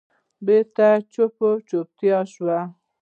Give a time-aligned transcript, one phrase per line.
[0.45, 2.57] بېرته چوپه چوپتیا شوه.